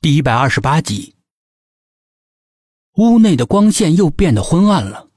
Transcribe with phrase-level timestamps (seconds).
[0.00, 1.16] 第一百二十八集，
[2.94, 5.08] 屋内的光线又变得昏暗了，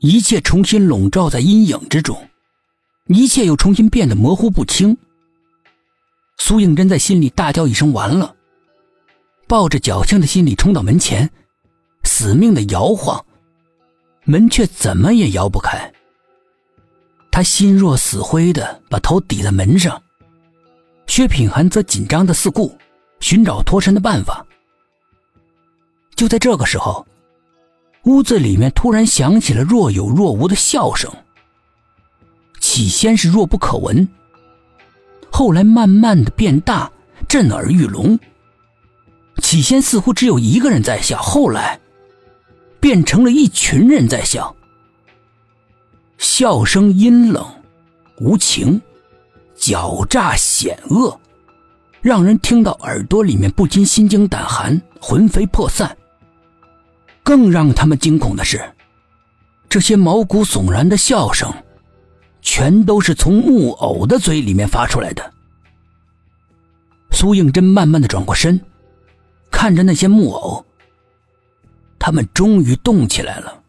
[0.00, 2.28] 一切重新笼罩在阴影之中，
[3.06, 4.98] 一切又重新变得模糊不清。
[6.36, 8.36] 苏应真在心里大叫一声：“完了！”
[9.48, 11.30] 抱着侥幸的心理冲到门前，
[12.04, 13.24] 死命的摇晃，
[14.24, 15.90] 门却怎么也摇不开。
[17.32, 20.02] 他心若死灰的把头抵在门上，
[21.06, 22.76] 薛品涵则紧张的四顾。
[23.20, 24.44] 寻找脱身的办法。
[26.14, 27.06] 就在这个时候，
[28.04, 31.10] 屋子里面突然响起了若有若无的笑声。
[32.60, 34.08] 起先是若不可闻，
[35.30, 36.90] 后来慢慢的变大，
[37.28, 38.18] 震耳欲聋。
[39.42, 41.78] 起先似乎只有一个人在笑，后来
[42.80, 44.54] 变成了一群人在笑。
[46.18, 47.46] 笑声阴冷、
[48.18, 48.80] 无情、
[49.58, 51.20] 狡诈、险恶。
[52.06, 55.96] 让人听到耳朵里面不禁心惊胆寒、魂飞魄散。
[57.24, 58.62] 更让他们惊恐的是，
[59.68, 61.52] 这些毛骨悚然的笑声，
[62.40, 65.32] 全都是从木偶的嘴里面发出来的。
[67.10, 68.60] 苏应真慢慢的转过身，
[69.50, 70.64] 看着那些木偶，
[71.98, 73.64] 他们终于动起来了，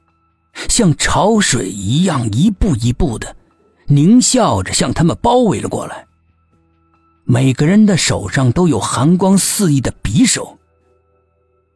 [0.70, 3.36] 像潮水一样，一步一步的，
[3.88, 6.06] 狞笑着向他们包围了过来。
[7.30, 10.58] 每个人的手上都有寒光四溢的匕首。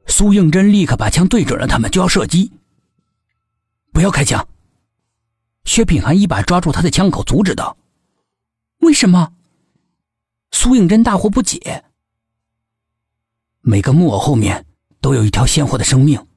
[0.07, 2.53] 苏应真立刻把枪对准了他们，就要射击。
[3.91, 4.47] 不要开枪！
[5.65, 7.75] 薛品涵一把抓住他的枪口，阻止道
[8.79, 9.33] ：“为什么？”
[10.51, 11.83] 苏应真大惑不解。
[13.59, 14.65] 每个木偶后面
[15.01, 16.27] 都有一条鲜活的生命，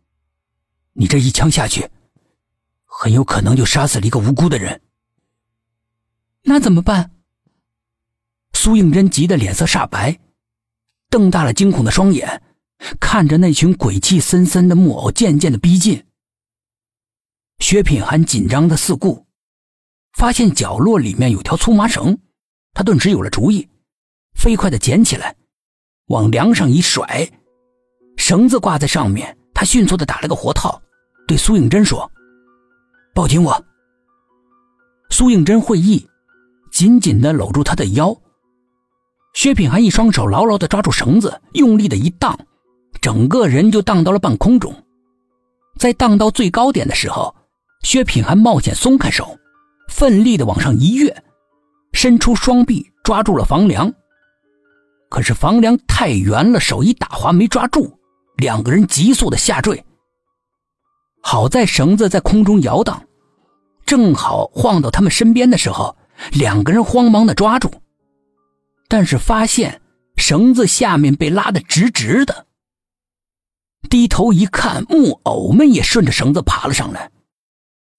[0.95, 1.89] 你这一枪下去，
[2.85, 4.83] 很有可能就杀死了一个无辜的人。
[6.43, 7.13] 那怎么办？
[8.65, 10.19] 苏应真急得脸色煞白，
[11.11, 12.43] 瞪大了惊恐的双眼，
[12.99, 16.03] 看着那群鬼气森森的木偶渐渐的逼近。
[17.59, 19.27] 薛品涵紧张的四顾，
[20.15, 22.19] 发现角落里面有条粗麻绳，
[22.73, 23.69] 他顿时有了主意，
[24.35, 25.37] 飞快的捡起来，
[26.07, 27.31] 往梁上一甩，
[28.17, 30.81] 绳子挂在上面，他迅速的打了个活套，
[31.29, 32.11] 对苏应真说
[33.15, 33.63] ：“抱紧我。”
[35.13, 36.09] 苏应真会意，
[36.73, 38.19] 紧紧的搂住他的腰。
[39.35, 42.39] 薛品涵一双手牢牢的抓住绳子，用力的一荡，
[43.01, 44.73] 整个人就荡到了半空中。
[45.77, 47.35] 在荡到最高点的时候，
[47.83, 49.37] 薛品涵冒险松开手，
[49.89, 51.15] 奋力的往上一跃，
[51.93, 53.93] 伸出双臂抓住了房梁。
[55.11, 57.93] 可是房梁太圆了，手一打滑没抓住，
[58.37, 59.85] 两个人急速的下坠。
[61.21, 63.03] 好在绳子在空中摇荡，
[63.85, 65.97] 正好晃到他们身边的时候，
[66.33, 67.69] 两个人慌忙的抓住。
[68.89, 69.81] 但是发现
[70.17, 72.47] 绳子下面被拉得直直的，
[73.89, 77.11] 低头一看，木偶们也顺着绳子爬了上来。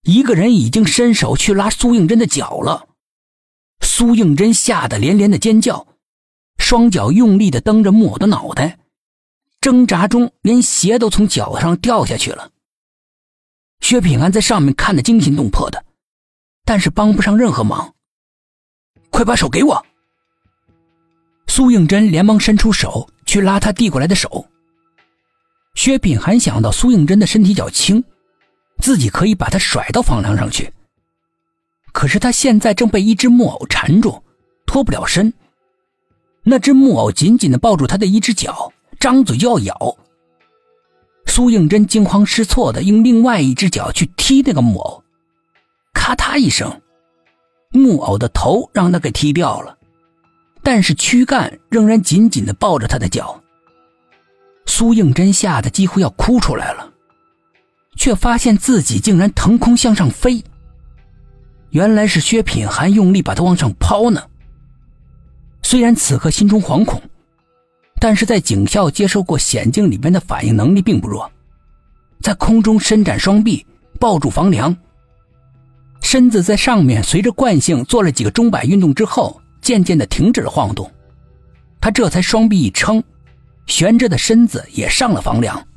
[0.04, 2.88] 一个人已经伸手去拉苏应真的脚了，
[3.82, 5.88] 苏应真吓得连连的尖叫，
[6.58, 8.78] 双脚用力的蹬着木偶的脑袋，
[9.60, 12.52] 挣扎中连鞋都从脚上掉下去了。
[13.82, 15.84] 薛平安在上面看得惊心动魄的，
[16.64, 17.94] 但是帮不上任何忙。
[19.10, 19.86] 快把手给我！
[21.56, 24.46] 苏应真连忙伸出手去拉他递过来的手。
[25.74, 28.04] 薛品涵想到苏应真的身体较轻，
[28.80, 30.74] 自己可以把他甩到房梁上去。
[31.94, 34.22] 可是他现在正被一只木偶缠住，
[34.66, 35.34] 脱不了身。
[36.44, 39.98] 那只木偶紧紧的抱住他的一只脚，张嘴就要咬。
[41.26, 45.02] 苏应真惊慌失措的用另外一只脚去踢那个木偶，
[45.94, 46.82] 咔嗒一声，
[47.70, 49.78] 木偶的头让他给踢掉了。
[50.66, 53.40] 但是躯干仍然紧紧的抱着他的脚。
[54.66, 56.92] 苏应真吓得几乎要哭出来了，
[57.96, 60.44] 却发现自己竟然腾空向上飞。
[61.70, 64.24] 原来是薛品涵用力把他往上抛呢。
[65.62, 67.00] 虽然此刻心中惶恐，
[68.00, 71.32] 但是在警校接受过险境里面的反应能力并不弱，
[72.22, 73.64] 在空中伸展双臂
[74.00, 74.76] 抱住房梁，
[76.02, 79.40] 身子在上面随着惯性做了几个钟摆运动之后。
[79.66, 80.90] 渐渐的停止了晃动，
[81.82, 83.04] 他这才双臂一撑，
[83.66, 85.68] 悬着的身子也上了房梁。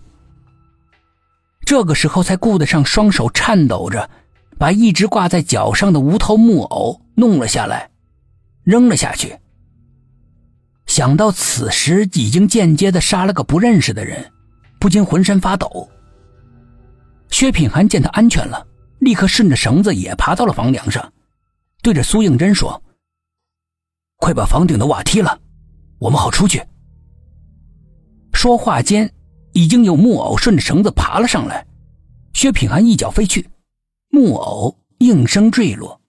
[1.65, 4.11] 这个时候才顾得上双手颤抖着，
[4.59, 7.89] 把一直挂在脚上的无头木偶弄了下来，
[8.63, 9.35] 扔了下去。
[10.85, 14.31] 想到此时已经间接的杀了个不认识的人，
[14.79, 15.89] 不禁浑身发抖。
[17.31, 18.67] 薛品涵见他安全了，
[18.99, 21.11] 立刻顺着绳子也爬到了房梁上，
[21.83, 22.83] 对着苏应真说。
[24.19, 25.41] 快把房顶的瓦踢了，
[25.99, 26.63] 我们好出去。
[28.33, 29.11] 说话间，
[29.53, 31.67] 已经有木偶顺着绳子爬了上来。
[32.35, 33.49] 薛品安一脚飞去，
[34.11, 36.01] 木偶应声坠落。